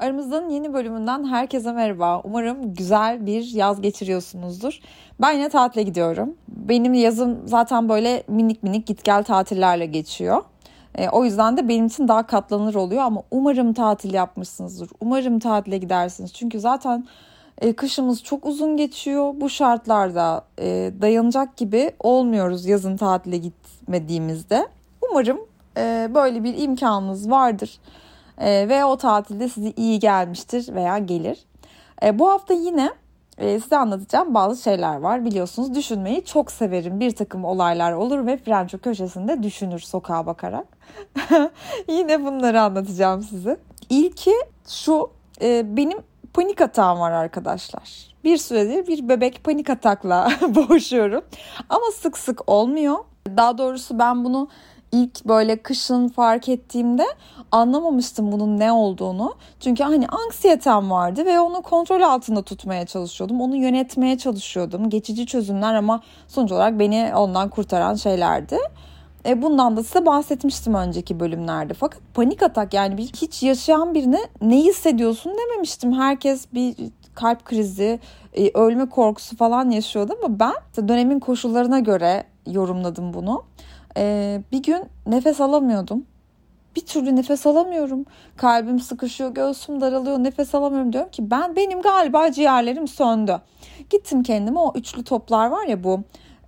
[0.00, 2.20] Aramızdan yeni bölümünden herkese merhaba.
[2.24, 4.80] Umarım güzel bir yaz geçiriyorsunuzdur.
[5.20, 6.34] Ben yine tatile gidiyorum.
[6.48, 10.42] Benim yazım zaten böyle minik minik git gel tatillerle geçiyor.
[10.94, 14.90] E, o yüzden de benim için daha katlanır oluyor ama umarım tatil yapmışsınızdır.
[15.00, 16.32] Umarım tatile gidersiniz.
[16.32, 17.06] Çünkü zaten
[17.58, 19.34] e, kışımız çok uzun geçiyor.
[19.36, 24.68] Bu şartlarda e, dayanacak gibi olmuyoruz yazın tatile gitmediğimizde.
[25.10, 25.38] Umarım
[25.76, 27.78] e, böyle bir imkanınız vardır.
[28.40, 31.38] E, ve o tatilde size iyi gelmiştir veya gelir.
[32.02, 32.92] E, bu hafta yine
[33.38, 35.24] e, size anlatacağım bazı şeyler var.
[35.24, 37.00] Biliyorsunuz düşünmeyi çok severim.
[37.00, 40.66] Bir takım olaylar olur ve Frenço köşesinde düşünür sokağa bakarak.
[41.88, 43.56] yine bunları anlatacağım size.
[43.90, 44.34] İlki
[44.68, 45.10] şu
[45.42, 45.98] e, benim
[46.34, 48.14] panik atağım var arkadaşlar.
[48.24, 51.24] Bir süredir bir bebek panik atakla boğuşuyorum.
[51.68, 52.96] Ama sık sık olmuyor.
[53.36, 54.48] Daha doğrusu ben bunu
[54.92, 57.06] ilk böyle kışın fark ettiğimde
[57.52, 59.34] anlamamıştım bunun ne olduğunu.
[59.60, 63.40] Çünkü hani anksiyetem vardı ve onu kontrol altında tutmaya çalışıyordum.
[63.40, 64.90] Onu yönetmeye çalışıyordum.
[64.90, 68.58] Geçici çözümler ama sonuç olarak beni ondan kurtaran şeylerdi.
[69.26, 71.74] E bundan da size bahsetmiştim önceki bölümlerde.
[71.74, 75.92] Fakat panik atak yani hiç yaşayan birine ne hissediyorsun dememiştim.
[75.92, 76.74] Herkes bir
[77.14, 78.00] kalp krizi,
[78.36, 83.44] e, ölme korkusu falan yaşıyordu ama ben dönemin koşullarına göre yorumladım bunu.
[83.98, 86.06] E, bir gün nefes alamıyordum.
[86.76, 88.04] Bir türlü nefes alamıyorum.
[88.36, 93.40] Kalbim sıkışıyor, göğsüm daralıyor, nefes alamıyorum diyorum ki ben benim galiba ciğerlerim söndü.
[93.90, 96.00] Gittim kendime o üçlü toplar var ya bu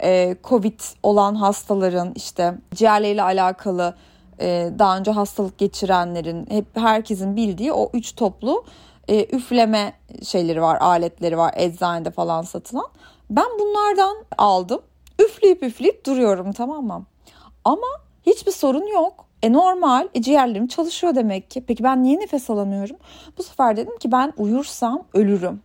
[0.03, 3.95] e, Covid olan hastaların işte ciğerleriyle alakalı
[4.41, 8.65] e, daha önce hastalık geçirenlerin hep herkesin bildiği o üç toplu
[9.09, 12.89] e, üfleme şeyleri var, aletleri var eczanede falan satılan.
[13.31, 14.81] Ben bunlardan aldım.
[15.19, 17.05] Üfleyip üfleyip duruyorum tamam mı?
[17.65, 17.87] Ama
[18.27, 19.27] hiçbir sorun yok.
[19.43, 21.65] E normal, e ciğerlerim çalışıyor demek ki.
[21.67, 22.97] Peki ben niye nefes alamıyorum?
[23.39, 25.61] Bu sefer dedim ki ben uyursam ölürüm.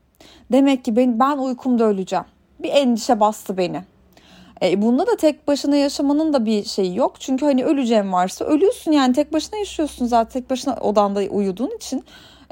[0.51, 2.25] Demek ki ben, ben uykumda öleceğim.
[2.59, 3.83] Bir endişe bastı beni.
[4.61, 7.21] E, bunda da tek başına yaşamanın da bir şeyi yok.
[7.21, 12.03] Çünkü hani öleceğim varsa ölüyorsun yani tek başına yaşıyorsun zaten tek başına odanda uyuduğun için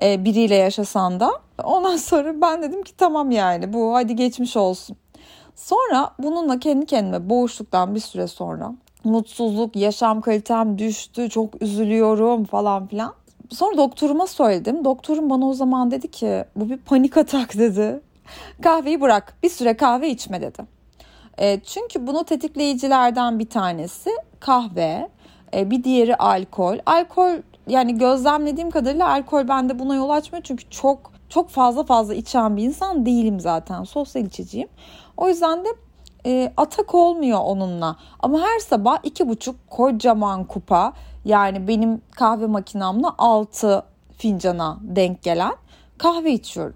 [0.02, 1.32] e, biriyle yaşasan da.
[1.64, 4.98] Ondan sonra ben dedim ki tamam yani bu hadi geçmiş olsun.
[5.56, 8.74] Sonra bununla kendi kendime boğuştuktan bir süre sonra
[9.04, 13.14] mutsuzluk, yaşam kalitem düştü, çok üzülüyorum falan filan.
[13.50, 14.86] Sonra doktoruma söyledim.
[14.86, 18.02] Doktorum bana o zaman dedi ki bu bir panik atak dedi.
[18.62, 20.64] Kahveyi bırak bir süre kahve içme dedi.
[21.38, 24.10] E, çünkü bunu tetikleyicilerden bir tanesi
[24.40, 25.10] kahve,
[25.54, 26.78] e, bir diğeri alkol.
[26.86, 27.32] Alkol
[27.68, 32.64] yani gözlemlediğim kadarıyla alkol bende buna yol açmıyor çünkü çok çok fazla fazla içen bir
[32.64, 33.84] insan değilim zaten.
[33.84, 34.68] Sosyal içiciyim.
[35.18, 35.70] O yüzden de
[36.26, 37.96] e, atak olmuyor onunla.
[38.20, 40.94] Ama her sabah iki buçuk kocaman kupa
[41.26, 43.84] yani benim kahve makinamla altı
[44.18, 45.54] fincana denk gelen
[45.98, 46.76] kahve içiyorum.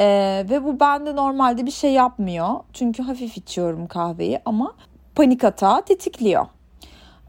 [0.00, 2.48] Ee, ve bu bende normalde bir şey yapmıyor.
[2.72, 4.72] Çünkü hafif içiyorum kahveyi ama
[5.14, 6.46] panik atağı tetikliyor.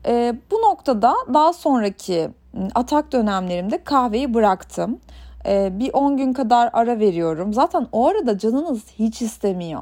[0.05, 2.29] Ee, bu noktada daha sonraki
[2.75, 4.99] atak dönemlerimde kahveyi bıraktım.
[5.45, 7.53] Ee, bir 10 gün kadar ara veriyorum.
[7.53, 9.81] Zaten o arada canınız hiç istemiyor.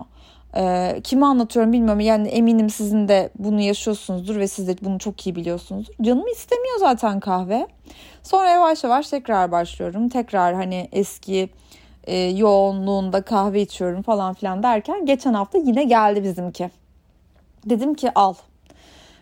[0.55, 1.99] Ee, kime anlatıyorum bilmiyorum.
[1.99, 5.93] Yani eminim sizin de bunu yaşıyorsunuzdur ve siz de bunu çok iyi biliyorsunuzdur.
[6.01, 7.67] Canım istemiyor zaten kahve.
[8.23, 10.09] Sonra yavaş yavaş tekrar başlıyorum.
[10.09, 11.49] Tekrar hani eski
[12.03, 16.69] e, yoğunluğunda kahve içiyorum falan filan derken geçen hafta yine geldi bizimki.
[17.65, 18.33] Dedim ki al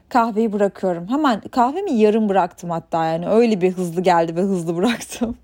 [0.10, 1.10] kahveyi bırakıyorum.
[1.10, 5.38] Hemen kahvemi yarım bıraktım hatta yani öyle bir hızlı geldi ve hızlı bıraktım.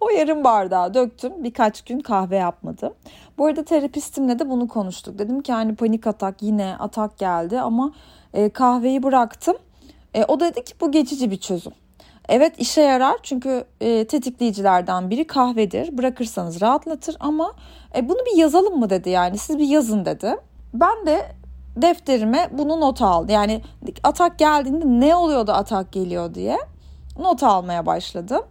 [0.00, 1.44] O yarım bardağı döktüm.
[1.44, 2.94] Birkaç gün kahve yapmadım.
[3.38, 5.18] Bu arada terapistimle de bunu konuştuk.
[5.18, 7.92] Dedim ki yani panik atak yine atak geldi ama
[8.34, 9.56] e, kahveyi bıraktım.
[10.14, 11.72] E, o dedi ki bu geçici bir çözüm.
[12.28, 15.98] Evet işe yarar çünkü e, tetikleyicilerden biri kahvedir.
[15.98, 17.52] Bırakırsanız rahatlatır ama
[17.96, 20.36] e, bunu bir yazalım mı dedi yani siz bir yazın dedi.
[20.74, 21.26] Ben de
[21.76, 23.32] defterime bunu not aldı.
[23.32, 23.62] Yani
[24.02, 26.58] atak geldiğinde ne oluyor da atak geliyor diye
[27.18, 28.42] not almaya başladım.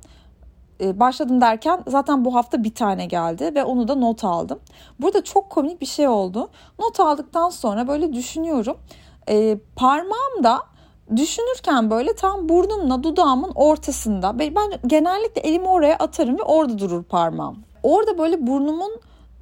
[0.82, 4.60] E, başladım derken zaten bu hafta bir tane geldi ve onu da not aldım.
[5.00, 6.50] Burada çok komik bir şey oldu.
[6.80, 8.78] Not aldıktan sonra böyle düşünüyorum.
[9.30, 10.60] E, parmağım da
[11.16, 14.56] düşünürken böyle tam burnumla dudağımın ortasında ben
[14.88, 17.64] genellikle elimi oraya atarım ve orada durur parmağım.
[17.84, 18.92] Orada böyle burnumun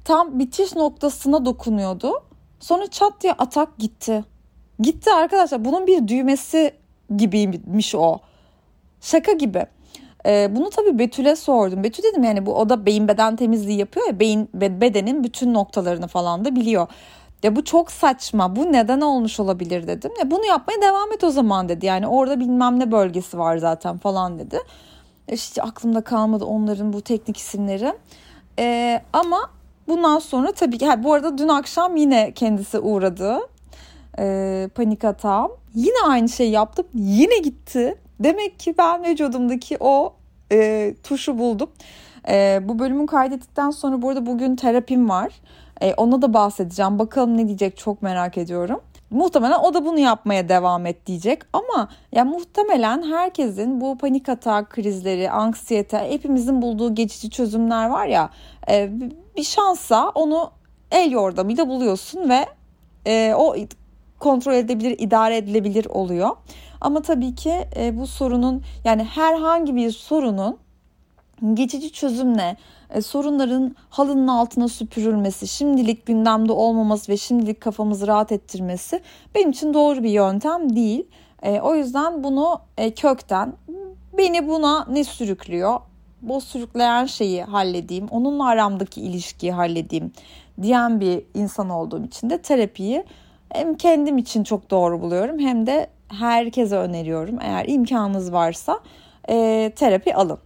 [0.04, 2.12] tam bitiş noktasına dokunuyordu.
[2.60, 4.24] Sonra çat diye atak gitti.
[4.80, 5.64] Gitti arkadaşlar.
[5.64, 6.74] Bunun bir düğmesi
[7.16, 8.18] gibiymiş o.
[9.00, 9.66] Şaka gibi.
[10.26, 11.84] Ee, bunu tabii Betül'e sordum.
[11.84, 16.08] Betül dedim yani bu o da beyin beden temizliği yapıyor ya beyin bedenin bütün noktalarını
[16.08, 16.86] falan da biliyor.
[17.42, 18.56] Ya bu çok saçma.
[18.56, 20.12] Bu neden olmuş olabilir dedim.
[20.20, 21.86] Ya bunu yapmaya devam et o zaman dedi.
[21.86, 24.58] Yani orada bilmem ne bölgesi var zaten falan dedi.
[25.28, 27.92] hiç aklımda kalmadı onların bu teknik isimleri.
[28.58, 29.50] E, ama
[29.88, 33.38] bundan sonra tabii ki bu arada dün akşam yine kendisi uğradı.
[34.18, 35.50] E, panik atağım.
[35.74, 36.86] Yine aynı şeyi yaptım.
[36.94, 37.98] Yine gitti.
[38.20, 40.14] Demek ki ben vücudumdaki o
[40.52, 41.70] e, tuşu buldum.
[42.28, 45.32] E, bu bölümün kaydettikten sonra bu arada bugün terapim var.
[45.80, 46.98] E, ona da bahsedeceğim.
[46.98, 48.80] Bakalım ne diyecek çok merak ediyorum.
[49.10, 54.70] Muhtemelen o da bunu yapmaya devam et diyecek ama ya muhtemelen herkesin bu panik atak
[54.70, 58.30] krizleri, anksiyete, hepimizin bulduğu geçici çözümler var ya
[58.70, 58.90] e,
[59.36, 60.50] bir şansa onu
[60.90, 62.46] el yordamıyla buluyorsun ve
[63.06, 63.56] e, o
[64.18, 66.30] kontrol edebilir, idare edilebilir oluyor.
[66.80, 70.58] Ama tabii ki e, bu sorunun yani herhangi bir sorunun
[71.54, 72.56] geçici çözümle
[72.90, 79.00] e, sorunların halının altına süpürülmesi, şimdilik gündemde olmaması ve şimdilik kafamızı rahat ettirmesi
[79.34, 81.06] benim için doğru bir yöntem değil.
[81.42, 83.52] E, o yüzden bunu e, kökten
[84.18, 85.80] beni buna ne sürüklüyor?
[86.22, 90.12] Bu sürükleyen şeyi halledeyim, onunla aramdaki ilişkiyi halledeyim
[90.62, 93.04] diyen bir insan olduğum için de terapiyi
[93.48, 95.86] hem kendim için çok doğru buluyorum hem de
[96.18, 97.38] herkese öneriyorum.
[97.40, 98.80] Eğer imkanınız varsa
[99.28, 100.38] e, terapi alın.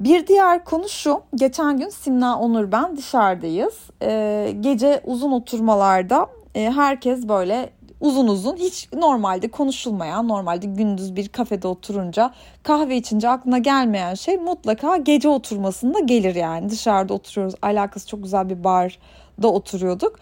[0.00, 1.22] Bir diğer konu şu.
[1.34, 3.74] Geçen gün Simna Onur ben dışarıdayız.
[4.02, 7.70] E, gece uzun oturmalarda e, herkes böyle
[8.00, 12.30] uzun uzun hiç normalde konuşulmayan normalde gündüz bir kafede oturunca
[12.62, 18.48] kahve içince aklına gelmeyen şey mutlaka gece oturmasında gelir yani dışarıda oturuyoruz alakası çok güzel
[18.48, 20.18] bir barda oturuyorduk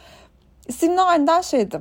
[0.70, 1.80] Simna aniden şeydi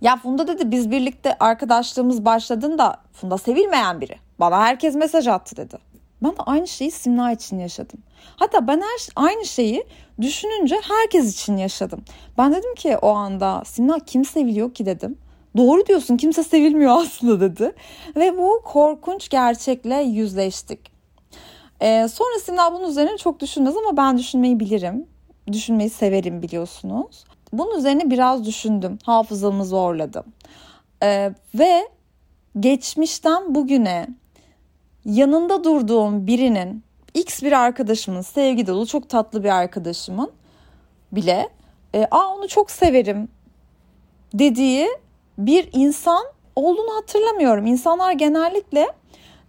[0.00, 5.90] ya Funda dedi biz birlikte arkadaşlığımız başladığında Funda sevilmeyen biri bana herkes mesaj attı dedi
[6.22, 8.00] ben de aynı şeyi Simna için yaşadım.
[8.36, 9.84] Hatta ben her aynı şeyi
[10.20, 12.04] düşününce herkes için yaşadım.
[12.38, 15.18] Ben dedim ki o anda Simna kim seviliyor ki dedim.
[15.56, 17.72] Doğru diyorsun kimse sevilmiyor aslında dedi.
[18.16, 20.92] Ve bu korkunç gerçekle yüzleştik.
[21.80, 25.06] Ee, sonra Simna bunun üzerine çok düşünmez ama ben düşünmeyi bilirim.
[25.52, 27.24] Düşünmeyi severim biliyorsunuz.
[27.52, 28.98] Bunun üzerine biraz düşündüm.
[29.04, 30.24] Hafızamı zorladım.
[31.02, 31.88] Ee, ve
[32.60, 34.08] geçmişten bugüne
[35.04, 40.30] yanında durduğum birinin X bir arkadaşımın sevgi dolu çok tatlı bir arkadaşımın
[41.12, 41.48] bile
[41.94, 43.28] e, aa onu çok severim
[44.34, 44.88] dediği
[45.38, 46.24] bir insan
[46.56, 47.66] olduğunu hatırlamıyorum.
[47.66, 48.86] İnsanlar genellikle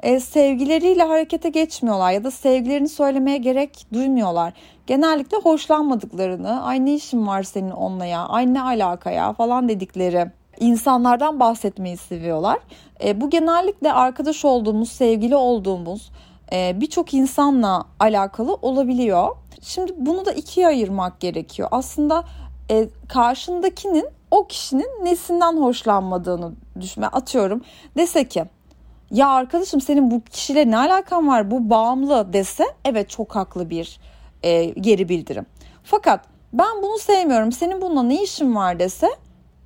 [0.02, 4.54] e, sevgileriyle harekete geçmiyorlar ya da sevgilerini söylemeye gerek duymuyorlar.
[4.88, 10.32] Genellikle hoşlanmadıklarını, ay ne işin var senin onunla ya, ay ne alaka ya falan dedikleri
[10.60, 12.60] insanlardan bahsetmeyi seviyorlar.
[13.04, 16.12] E, bu genellikle arkadaş olduğumuz, sevgili olduğumuz
[16.54, 19.36] e, birçok insanla alakalı olabiliyor.
[19.62, 21.70] Şimdi bunu da ikiye ayırmak gerekiyor.
[21.72, 22.24] Aslında
[22.72, 26.52] e, karşındakinin o kişinin nesinden hoşlanmadığını
[26.82, 27.62] düşme atıyorum.
[27.98, 28.46] Dese ki
[29.12, 34.00] ya arkadaşım senin bu kişiyle ne alakan var bu bağımlı dese evet çok haklı bir
[34.44, 35.46] e, geri bildirim.
[35.84, 39.10] Fakat ben bunu sevmiyorum senin bununla ne işin var dese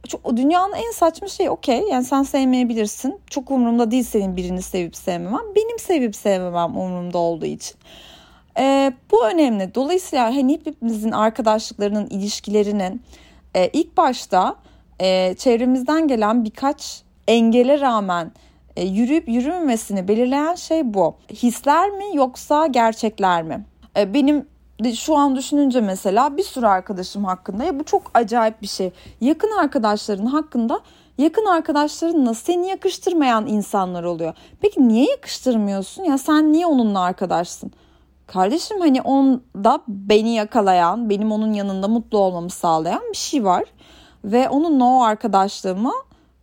[0.08, 1.84] çok, dünyanın en saçma şeyi okey.
[1.92, 3.20] Yani sen sevmeyebilirsin.
[3.30, 5.56] Çok umurumda değil senin birini sevip sevmemem.
[5.56, 7.78] Benim sevip sevmemem umurumda olduğu için.
[8.60, 9.76] Ee, bu önemli.
[9.76, 13.02] Dolayısıyla hani hepimizin arkadaşlıklarının, ilişkilerinin
[13.56, 14.56] e, ilk başta
[15.00, 18.32] e, çevremizden gelen birkaç engele rağmen e,
[18.84, 21.16] yürüyüp yürümemesini belirleyen şey bu.
[21.34, 23.66] Hisler mi yoksa gerçekler mi?
[23.98, 24.48] E, benim
[24.96, 28.92] şu an düşününce mesela bir sürü arkadaşım hakkında ya bu çok acayip bir şey.
[29.22, 30.80] Yakın arkadaşların hakkında
[31.18, 34.34] yakın arkadaşlarınla seni yakıştırmayan insanlar oluyor.
[34.62, 36.04] Peki niye yakıştırmıyorsun?
[36.04, 37.72] Ya sen niye onunla arkadaşsın?
[38.28, 43.64] Kardeşim hani onda beni yakalayan, benim onun yanında mutlu olmamı sağlayan bir şey var.
[44.24, 45.94] Ve onunla o arkadaşlığımı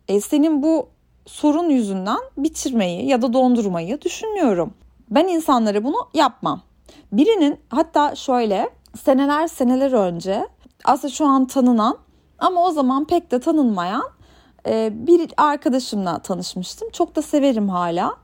[0.09, 0.89] e, senin bu
[1.27, 4.75] sorun yüzünden bitirmeyi ya da dondurmayı düşünmüyorum.
[5.11, 6.61] Ben insanlara bunu yapmam.
[7.13, 8.71] Birinin hatta şöyle
[9.05, 10.49] seneler seneler önce
[10.85, 11.99] aslında şu an tanınan
[12.39, 14.05] ama o zaman pek de tanınmayan
[14.67, 16.91] e, bir arkadaşımla tanışmıştım.
[16.91, 18.17] Çok da severim hala.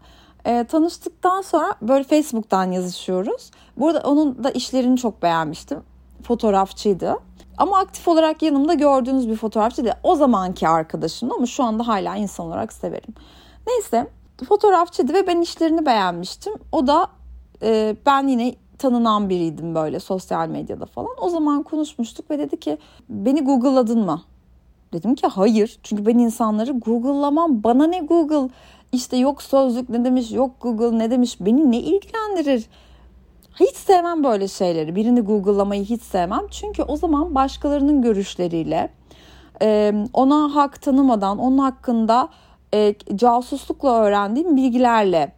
[0.44, 3.50] E, tanıştıktan sonra böyle Facebook'tan yazışıyoruz.
[3.76, 5.82] Burada onun da işlerini çok beğenmiştim.
[6.22, 7.16] Fotoğrafçıydı.
[7.58, 9.94] Ama aktif olarak yanımda gördüğünüz bir fotoğrafçı değil.
[10.02, 13.14] O zamanki arkadaşım ama şu anda hala insan olarak severim.
[13.66, 14.06] Neyse
[14.48, 16.52] fotoğrafçıydı ve ben işlerini beğenmiştim.
[16.72, 17.08] O da
[17.62, 21.10] e, ben yine tanınan biriydim böyle sosyal medyada falan.
[21.20, 24.22] O zaman konuşmuştuk ve dedi ki beni Google'ladın mı?
[24.92, 25.78] Dedim ki hayır.
[25.82, 27.64] Çünkü ben insanları Google'lamam.
[27.64, 28.48] Bana ne Google?
[28.92, 31.36] İşte yok sözlük ne demiş, yok Google ne demiş.
[31.40, 32.66] Beni ne ilgilendirir?
[33.60, 34.96] Hiç sevmem böyle şeyleri.
[34.96, 36.42] Birini Google'lamayı hiç sevmem.
[36.50, 38.90] Çünkü o zaman başkalarının görüşleriyle
[40.12, 42.28] ona hak tanımadan onun hakkında
[43.14, 45.32] casuslukla öğrendiğim bilgilerle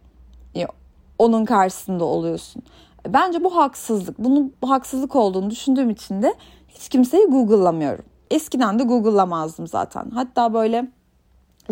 [1.19, 2.63] onun karşısında oluyorsun.
[3.07, 4.19] Bence bu haksızlık.
[4.19, 6.33] Bunun haksızlık olduğunu düşündüğüm için de
[6.67, 8.05] hiç kimseyi Google'lamıyorum.
[8.31, 10.09] Eskiden de Google'lamazdım zaten.
[10.09, 10.87] Hatta böyle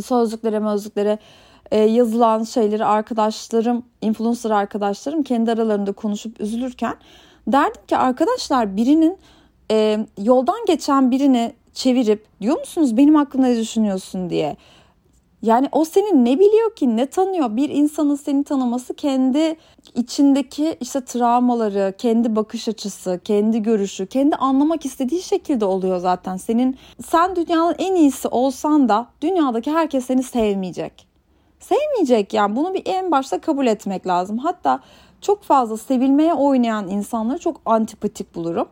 [0.03, 1.19] sözlüklere mözlüklere
[1.71, 6.95] e, yazılan şeyleri arkadaşlarım, influencer arkadaşlarım kendi aralarında konuşup üzülürken
[7.47, 9.17] derdim ki arkadaşlar birinin
[9.71, 14.57] e, yoldan geçen birini çevirip diyor musunuz benim hakkında ne düşünüyorsun diye.
[15.41, 17.55] Yani o seni ne biliyor ki ne tanıyor?
[17.55, 19.55] Bir insanın seni tanıması kendi
[19.95, 26.37] içindeki işte travmaları, kendi bakış açısı, kendi görüşü, kendi anlamak istediği şekilde oluyor zaten.
[26.37, 31.08] Senin sen dünyanın en iyisi olsan da dünyadaki herkes seni sevmeyecek.
[31.59, 34.37] Sevmeyecek yani bunu bir en başta kabul etmek lazım.
[34.37, 34.79] Hatta
[35.21, 38.67] çok fazla sevilmeye oynayan insanları çok antipatik bulurum.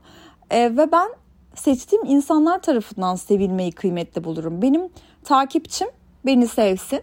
[0.52, 1.08] E, ve ben
[1.56, 4.62] seçtiğim insanlar tarafından sevilmeyi kıymetli bulurum.
[4.62, 4.90] Benim
[5.24, 5.88] takipçim
[6.26, 7.02] beni sevsin.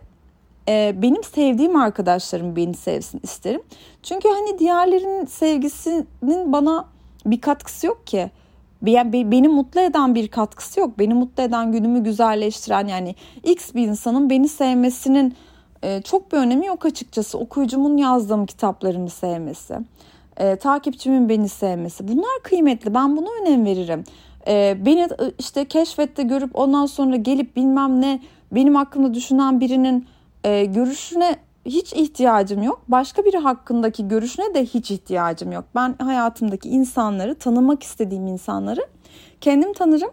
[0.69, 3.63] E, benim sevdiğim arkadaşlarım beni sevsin isterim.
[4.03, 6.89] Çünkü hani diğerlerinin sevgisinin bana
[7.27, 8.31] bir katkısı yok ki.
[8.87, 10.99] Yani beni mutlu eden bir katkısı yok.
[10.99, 15.35] Beni mutlu eden günümü güzelleştiren yani X bir insanın beni sevmesinin
[15.85, 17.39] e, çok bir önemi yok açıkçası.
[17.39, 19.79] Okuyucumun yazdığım kitaplarımı sevmesi,
[20.37, 22.95] e, takipçimin beni sevmesi bunlar kıymetli.
[22.95, 24.05] Ben buna önem veririm.
[24.47, 28.21] E, beni e, işte keşfette görüp ondan sonra gelip bilmem ne
[28.53, 30.07] benim hakkında düşünen birinin
[30.45, 31.37] e, görüşüne
[31.67, 32.83] hiç ihtiyacım yok.
[32.89, 35.65] Başka biri hakkındaki görüşüne de hiç ihtiyacım yok.
[35.75, 38.87] Ben hayatımdaki insanları, tanımak istediğim insanları
[39.41, 40.11] kendim tanırım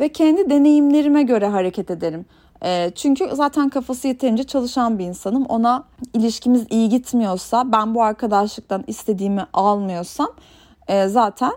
[0.00, 2.26] ve kendi deneyimlerime göre hareket ederim.
[2.64, 5.46] E, çünkü zaten kafası yeterince çalışan bir insanım.
[5.46, 10.28] Ona ilişkimiz iyi gitmiyorsa, ben bu arkadaşlıktan istediğimi almıyorsam
[10.88, 11.52] e, zaten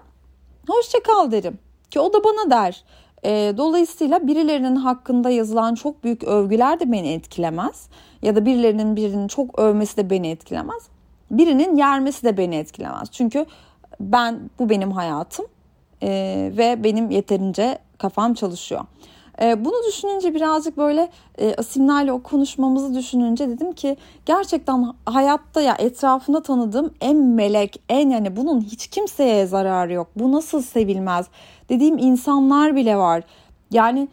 [0.68, 1.60] hoşça kal derim.
[1.92, 2.84] Ki o da bana der.
[3.24, 7.88] E, dolayısıyla birilerinin hakkında yazılan çok büyük övgüler de beni etkilemez.
[8.22, 10.84] Ya da birilerinin birinin çok övmesi de beni etkilemez.
[11.32, 13.12] Birinin yermesi de beni etkilemez.
[13.12, 13.46] Çünkü
[14.00, 15.46] ben bu benim hayatım
[16.04, 16.10] e,
[16.58, 18.82] ve benim yeterince kafam çalışıyor.
[19.42, 25.76] E, bunu düşününce birazcık böyle e, Asimler'le o konuşmamızı düşününce dedim ki gerçekten hayatta ya
[25.80, 30.08] etrafında tanıdığım en melek, en yani bunun hiç kimseye zararı yok.
[30.16, 31.28] Bu nasıl sevilmez
[31.70, 33.24] dediğim insanlar bile var.
[33.72, 34.08] Yani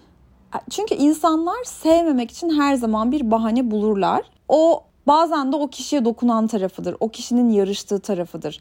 [0.70, 4.22] çünkü insanlar sevmemek için her zaman bir bahane bulurlar.
[4.48, 6.96] O bazen de o kişiye dokunan tarafıdır.
[7.00, 8.60] O kişinin yarıştığı tarafıdır.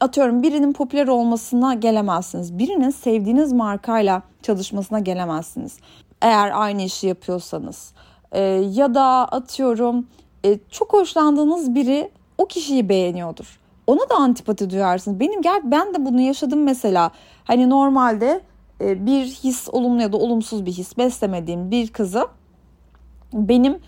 [0.00, 2.58] Atıyorum birinin popüler olmasına gelemezsiniz.
[2.58, 5.78] Birinin sevdiğiniz markayla çalışmasına gelemezsiniz.
[6.22, 7.92] Eğer aynı işi yapıyorsanız.
[8.32, 8.40] Ee,
[8.72, 10.06] ya da atıyorum
[10.44, 13.58] e, çok hoşlandığınız biri o kişiyi beğeniyordur.
[13.86, 15.20] Ona da antipati duyarsınız.
[15.20, 17.10] Benim gel ben de bunu yaşadım mesela.
[17.44, 18.40] Hani normalde
[18.80, 22.26] e, bir his olumlu ya da olumsuz bir his beslemediğim bir kızı
[23.32, 23.78] benim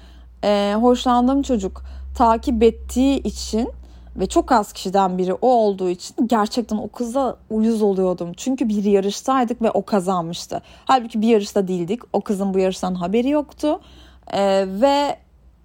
[0.44, 1.82] e, hoşlandığım çocuk
[2.16, 3.68] takip ettiği için
[4.18, 8.32] ve çok az kişiden biri o olduğu için gerçekten o kıza uyuz oluyordum.
[8.36, 10.62] Çünkü bir yarıştaydık ve o kazanmıştı.
[10.84, 12.00] Halbuki bir yarışta değildik.
[12.12, 13.80] O kızın bu yarıştan haberi yoktu.
[14.32, 15.16] Ee, ve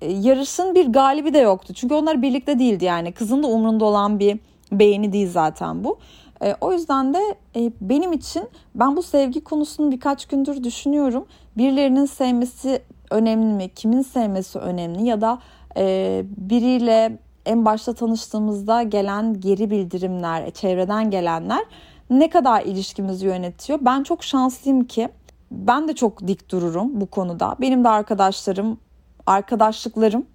[0.02, 1.74] yarışın bir galibi de yoktu.
[1.74, 3.12] Çünkü onlar birlikte değildi yani.
[3.12, 4.40] Kızın da umrunda olan bir
[4.72, 6.00] beğeni değil zaten bu.
[6.44, 7.20] E, o yüzden de
[7.56, 8.44] e, benim için
[8.76, 11.26] ben bu sevgi konusunu birkaç gündür düşünüyorum.
[11.58, 12.82] Birilerinin sevmesi
[13.12, 13.70] önemli mi?
[13.76, 15.04] Kimin sevmesi önemli?
[15.04, 15.40] Ya da
[15.78, 21.66] e, biriyle en başta tanıştığımızda gelen geri bildirimler, çevreden gelenler
[22.10, 23.80] ne kadar ilişkimizi yönetiyor?
[23.82, 25.10] Ben çok şanslıyım ki
[25.52, 27.56] ben de çok dik dururum bu konuda.
[27.62, 28.78] Benim de arkadaşlarım,
[29.26, 30.26] arkadaşlıklarım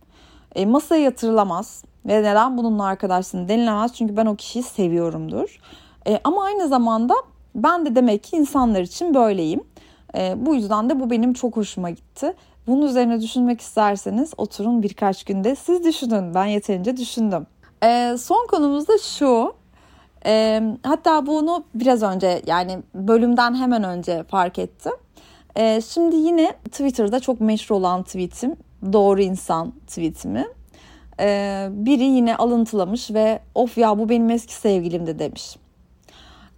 [0.55, 1.85] e, masaya yatırılamaz.
[2.07, 3.95] Ve neden bununla arkadaşlığını denilemez?
[3.95, 5.61] Çünkü ben o kişiyi seviyorumdur.
[6.07, 7.15] E, ama aynı zamanda
[7.55, 9.65] ben de demek ki insanlar için böyleyim.
[10.17, 12.35] E, bu yüzden de bu benim çok hoşuma gitti.
[12.69, 16.35] Bunun üzerine düşünmek isterseniz oturun birkaç günde siz düşünün.
[16.35, 17.47] Ben yeterince düşündüm.
[17.83, 19.55] E, son konumuz da şu.
[20.27, 24.93] E, hatta bunu biraz önce yani bölümden hemen önce fark ettim.
[25.57, 28.57] E, şimdi yine Twitter'da çok meşhur olan tweetim
[28.93, 30.47] doğru insan tweetimi.
[31.21, 35.57] E, biri yine alıntılamış ve of ya bu benim eski sevgilimdi demiş.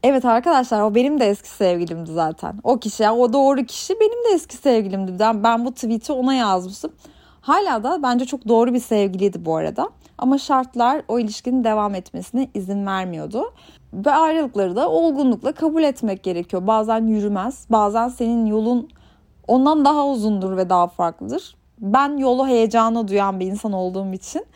[0.02, 2.54] Evet arkadaşlar o benim de eski sevgilimdi zaten.
[2.64, 5.19] O kişi yani o doğru kişi benim de eski sevgilimdi.
[5.19, 6.92] Ben, ben bu tweet'i ona yazmıştım.
[7.40, 9.88] Hala da bence çok doğru bir sevgiliydi bu arada.
[10.19, 13.52] Ama şartlar o ilişkinin devam etmesine izin vermiyordu.
[13.92, 16.66] Ve ayrılıkları da olgunlukla kabul etmek gerekiyor.
[16.66, 18.88] Bazen yürümez, bazen senin yolun
[19.49, 21.57] ondan daha uzundur ve daha farklıdır.
[21.78, 24.47] Ben yolu heyecanı duyan bir insan olduğum için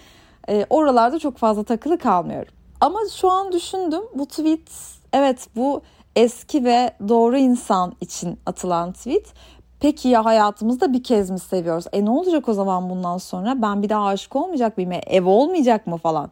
[0.49, 2.53] e, oralarda çok fazla takılı kalmıyorum.
[2.85, 4.71] Ama şu an düşündüm bu tweet
[5.13, 5.83] evet bu
[6.17, 9.33] eski ve doğru insan için atılan tweet.
[9.81, 11.85] Peki ya hayatımızda bir kez mi seviyoruz?
[11.93, 13.63] E ne olacak o zaman bundan sonra?
[13.63, 14.93] Ben bir daha aşık olmayacak mıyım?
[14.93, 16.31] E, ev olmayacak mı falan?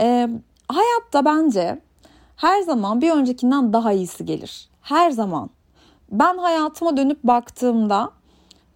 [0.00, 0.28] Ee,
[0.68, 1.80] hayatta bence
[2.36, 4.68] her zaman bir öncekinden daha iyisi gelir.
[4.82, 5.50] Her zaman.
[6.10, 8.10] Ben hayatıma dönüp baktığımda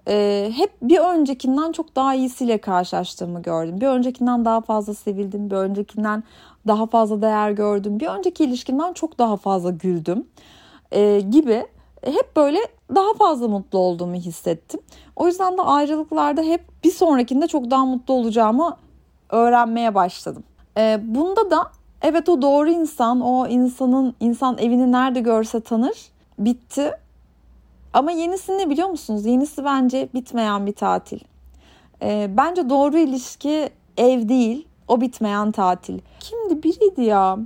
[0.09, 3.81] e, hep bir öncekinden çok daha iyisiyle karşılaştığımı gördüm.
[3.81, 6.25] Bir öncekinden daha fazla sevildim, bir öncekinden
[6.67, 10.27] daha fazla değer gördüm, bir önceki ilişkimden çok daha fazla güldüm
[10.93, 11.67] e, gibi
[12.05, 12.59] hep böyle
[12.95, 14.81] daha fazla mutlu olduğumu hissettim.
[15.17, 18.77] O yüzden de ayrılıklarda hep bir sonrakinde çok daha mutlu olacağımı
[19.31, 20.45] öğrenmeye başladım.
[20.77, 21.71] E, bunda da
[22.03, 25.97] evet o doğru insan, o insanın insan evini nerede görse tanır.
[26.39, 26.93] Bitti
[27.93, 29.27] ama yenisi ne biliyor musunuz?
[29.27, 31.21] Yenisi bence bitmeyen bir tatil.
[32.03, 35.99] E, bence doğru ilişki ev değil, o bitmeyen tatil.
[36.21, 37.39] Kimdi biriydi ya?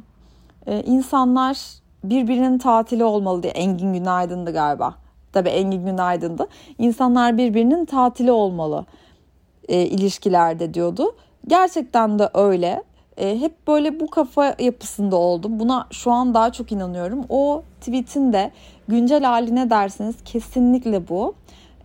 [0.66, 1.58] E, insanlar
[2.04, 3.52] birbirinin tatili olmalı diye.
[3.52, 4.94] Engin Günaydın'dı galiba.
[5.32, 6.46] Tabii Engin Günaydın'dı.
[6.78, 8.86] İnsanlar birbirinin tatili olmalı
[9.68, 11.14] e, ilişkilerde diyordu.
[11.46, 12.82] Gerçekten de öyle.
[13.16, 15.60] E, hep böyle bu kafa yapısında oldum.
[15.60, 17.24] Buna şu an daha çok inanıyorum.
[17.28, 18.50] O tweetin de
[18.88, 21.34] güncel haline derseniz kesinlikle bu.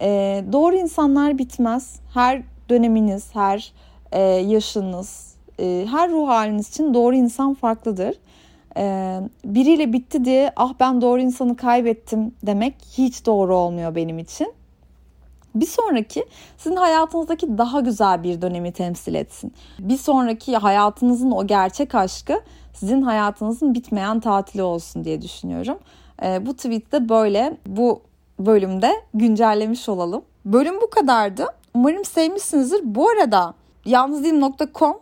[0.01, 1.99] E, doğru insanlar bitmez.
[2.13, 3.73] Her döneminiz, her
[4.11, 5.30] e, yaşınız,
[5.61, 8.15] e, her ruh haliniz için doğru insan farklıdır.
[8.77, 14.53] E, biriyle bitti diye ah ben doğru insanı kaybettim demek hiç doğru olmuyor benim için.
[15.55, 16.25] Bir sonraki
[16.57, 19.53] sizin hayatınızdaki daha güzel bir dönemi temsil etsin.
[19.79, 22.41] Bir sonraki hayatınızın o gerçek aşkı
[22.73, 25.79] sizin hayatınızın bitmeyen tatili olsun diye düşünüyorum.
[26.23, 28.01] E, bu tweette böyle bu
[28.39, 30.21] bölümde güncellemiş olalım.
[30.45, 31.45] Bölüm bu kadardı.
[31.73, 32.81] Umarım sevmişsinizdir.
[32.83, 33.53] Bu arada
[33.85, 34.97] yalnızdım.com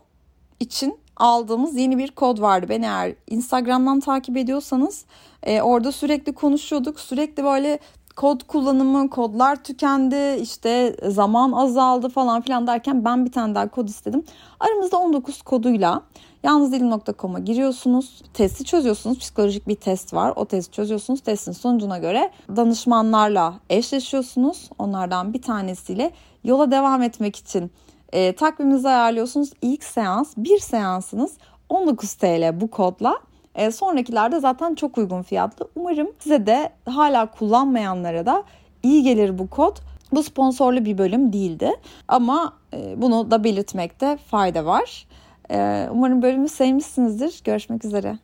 [0.60, 2.66] için aldığımız yeni bir kod vardı.
[2.70, 5.06] Beni eğer Instagram'dan takip ediyorsanız
[5.44, 7.00] e, orada sürekli konuşuyorduk.
[7.00, 7.80] Sürekli böyle
[8.16, 13.88] kod kullanımı, kodlar tükendi, işte zaman azaldı falan filan derken ben bir tane daha kod
[13.88, 14.24] istedim.
[14.60, 16.02] Aramızda 19 koduyla
[16.44, 18.22] yalnızdilim.com'a giriyorsunuz.
[18.34, 19.20] Testi çözüyorsunuz.
[19.20, 20.34] Psikolojik bir test var.
[20.36, 21.20] O testi çözüyorsunuz.
[21.20, 24.70] Testin sonucuna göre danışmanlarla eşleşiyorsunuz.
[24.80, 26.12] Onlardan bir tanesiyle
[26.44, 27.72] yola devam etmek için
[28.14, 29.50] e, takviminizi ayarlıyorsunuz.
[29.62, 31.38] İlk seans, bir seansınız
[31.70, 33.20] 19 TL bu kodla.
[33.56, 35.68] E, sonrakilerde zaten çok uygun fiyatlı.
[35.76, 38.44] Umarım size de hala kullanmayanlara da
[38.84, 39.78] iyi gelir bu kod.
[40.12, 41.72] Bu sponsorlu bir bölüm değildi
[42.08, 45.08] ama e, bunu da belirtmekte fayda var.
[45.52, 47.42] E, umarım bölümü sevmişsinizdir.
[47.44, 48.20] Görüşmek üzere.